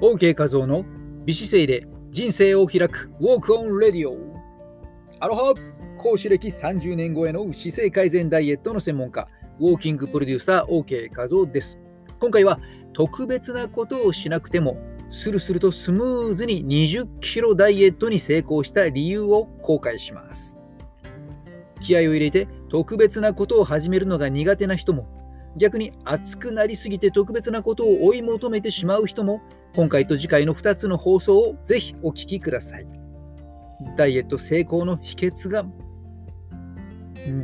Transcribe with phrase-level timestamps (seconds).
[0.00, 0.84] OK 画像の
[1.24, 4.16] 美姿勢で人生を開く Walk on Radio
[5.18, 5.54] アロハ
[5.96, 9.26] 講師歴30年超えの姿勢改善ダイエットの専門家
[9.58, 11.80] ウォーキングプロデューサー OK 画像です。
[12.20, 12.60] 今回は
[12.92, 14.78] 特別なことをしなくても
[15.10, 20.56] スルスルとスムーズに20キロダイエットに成功した理由を公開します。
[21.80, 25.08] 気合を入れて特別なことを始めるのが苦手な人も
[25.56, 29.42] 逆に熱くなりすぎて特別なことを追い求めてしまう人も
[29.78, 32.86] 今回と次回の2つの放送をぜひお聞きください。
[33.96, 35.64] ダイエット成功の秘訣が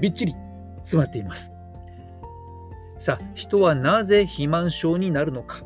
[0.01, 0.35] びっちり
[0.79, 1.53] 詰まっています。
[2.99, 5.63] さあ、人はなぜ肥満症になるのか。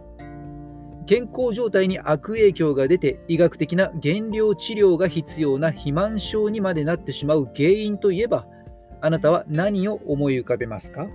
[1.06, 8.46] 健康状態に悪影響が出て医学的な減量治療が必要な肥満症にまでなってしまう原因といえば
[9.00, 11.06] あなたは何を思い浮かべますか？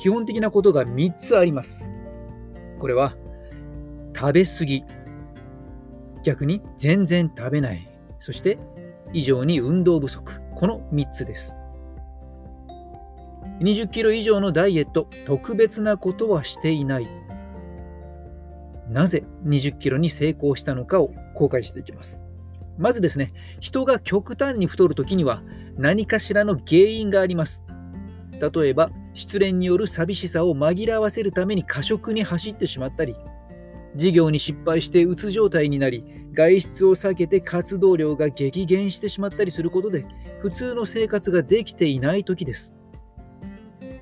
[0.00, 1.88] 基本的なことが3つあります。
[2.80, 3.14] これは
[4.14, 4.84] 食べ過ぎ、
[6.24, 8.58] 逆に全然食べない、そして
[9.12, 11.56] 以上に運動不足、この3つです。
[13.60, 17.08] 20キロ以上のダイエット、特別なことはしていない。
[18.88, 22.22] なぜ20キロに成功したのかを公開していきます。
[22.78, 25.42] まずですね、人が極端に太るときには
[25.76, 27.62] 何かしらの原因があります。
[28.40, 33.14] 例えば、失恋による寂しさを紛らわせるために過食に走ってしまったり、
[33.96, 40.06] 事業に失敗してうつ状態になり、外出を避けて活動量が激減してしまったりすることで、
[40.40, 42.74] 普通の生活ができていない時です。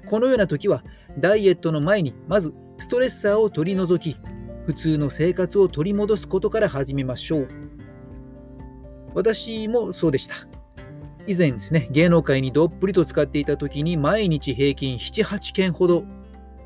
[0.06, 0.84] このような時は、
[1.18, 4.18] ダイエットの前にまずストレッサーを取り除き、
[4.66, 7.48] 普通の生活を取り戻すことから始めましょう。
[9.14, 10.34] 私もそうでした。
[11.26, 16.04] 以前ですね、芸能界にどっぷりと使っていた時に毎日平均7、8件ほど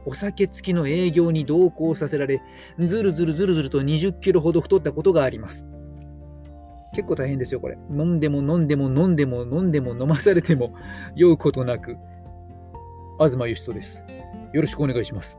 [0.04, 2.42] お酒付きの営業に同行させられ、
[2.78, 5.66] ずるずるずるずると20キロほど太ったことがあります。
[6.94, 7.78] 結構大変ですよ、これ。
[7.90, 10.74] 飲んでも飲んでも飲んでも飲んでも飲まされても
[11.16, 11.96] 酔うことなく、
[13.18, 14.04] 東義人です。
[14.52, 15.38] よろしくお願いします。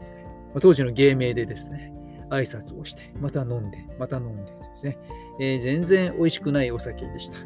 [0.59, 1.93] 当時の芸名でですね、
[2.29, 4.97] 挨拶をして、また飲んで、また飲んでですね、
[5.39, 7.37] えー、全然美味しくないお酒でした。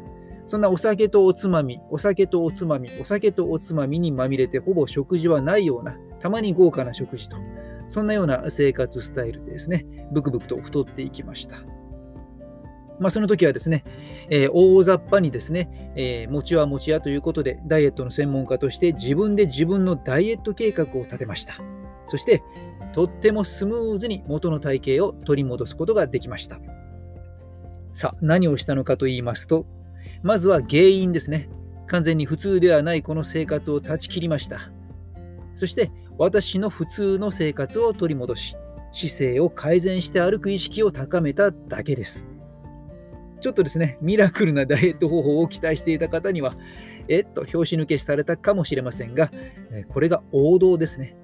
[0.46, 7.36] そんなお酒とおつまみ、お酒とおつまみ、お酒とおつまみにまみれてほぼ食事はないような、たまに豪華な食事と、
[7.88, 11.58] そんなような生活スタイルでですね、ブクブクと太っていきました。
[13.00, 13.84] まあ、その時はですね、
[14.28, 21.54] えー、大雑把にですね、えー、餅は餅屋ということで、ダイエットの専門家として自分で自分のダイエット計画を立てました。
[22.06, 22.42] そして、
[22.92, 26.58] とってもスムーズに元の体型を取り戻すことができました。
[27.92, 29.66] さあ、何をしたのかと言いますと、
[30.22, 31.48] まずは原因ですね。
[31.86, 34.70] 完全に普通ではないこの生活を断ち切りました。
[35.54, 38.56] そして私の普通の生活を取り戻し、
[38.92, 42.26] 姿勢を改善して歩く意識を高めただけです。
[43.40, 46.56] ちょっとですね、ミラクルなダイエット方法を期待していた方には、
[47.06, 49.30] えっと、拍子抜けされたかもしれませんが、
[49.88, 51.16] これが王道ですね。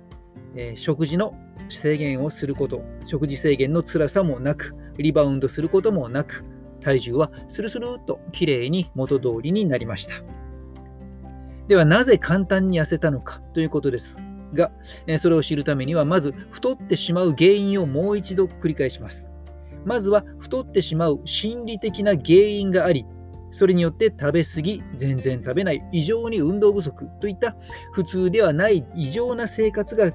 [0.57, 1.35] え食事の
[1.69, 6.45] 制限をすること、食事制限の辛さもなく、リバウンドすることもなく、
[6.81, 10.15] 体重はスルスルっときれいに元通りになりました。
[11.67, 14.19] ではなぜ簡単に痩せたのかということです
[14.55, 14.73] が、
[15.19, 19.31] それを知るためにはまず太ってしまう原因をもう一度繰り返します。
[19.85, 23.05] まずは太ってしまう心理的な原因があり、
[23.51, 27.55] それによって食べ過ぎ、全然食べない、異常に運動不足といった
[27.93, 30.11] 普通ではない異常な生活が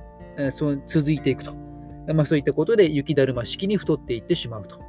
[0.88, 1.56] 続いていくと。
[2.14, 4.78] まあ、そういったことで雪だるま式に太っていってしまうと。
[4.78, 4.80] う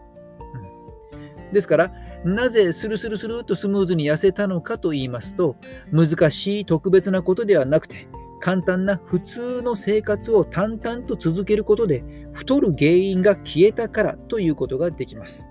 [1.48, 1.92] んですから、
[2.24, 5.56] なぜスルスルスルっとスムーズに痩せたのかと言いますと、
[5.92, 8.08] 難しい特別なことではなくて、
[8.40, 12.02] 簡単な普通の生活を淡々と続けることで、
[12.32, 15.50] 太る原因が消えたからということができます。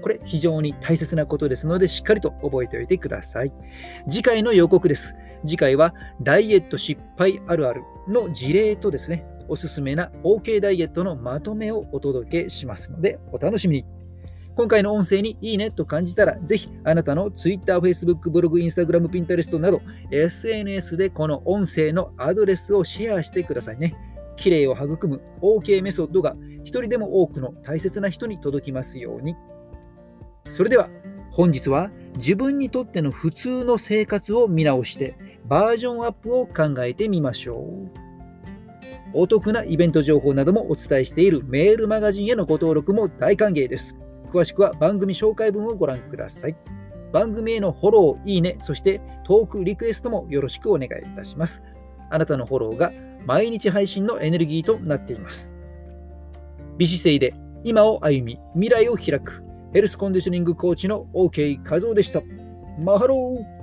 [0.00, 3.52] これ非常に大切なことですので、しっかりと覚えておいてください。
[4.08, 5.14] 次回の予告です。
[5.46, 13.97] 次回はダイエット失敗あるあるの事例とですね、おすすめな OK ダイエットのまとめをお届けしますので、お楽しみに。
[14.58, 23.94] 今回の音声にいいねと感じたら、ぜひあなたの Twitter、Facebook、ブログ、Instagram、Pinterest など SNS でこの音声のアドレスをシェアしてくださいね。
[24.34, 26.34] 綺麗を育む OK メソッドが
[26.64, 29.36] 一人でも多くの大切な人に届きますように。
[30.50, 30.88] それでは
[31.30, 35.16] 本日は自分にとっての普通の生活を見直して
[35.46, 37.98] バージョンアップを考えてみましょう。
[39.14, 43.94] お得なイベント情報などもお伝えしているメールマガジンへのご登録も大歓迎です。
[44.30, 46.56] 詳しくは番組紹介文をご覧ください。
[47.12, 51.62] 番組へのフォロー、いいね、そしてトークリクエストもよろしくお願いいたします。
[52.10, 52.92] あなたのフォローが
[53.26, 55.54] 毎日配信のエネルギーとなっています。
[56.76, 57.34] 美姿勢で
[57.64, 59.42] 今を歩み、未来を開く、
[59.72, 62.22] ヘルスコンディショニングコーチの OK 和夫でした。
[62.78, 63.57] マハロー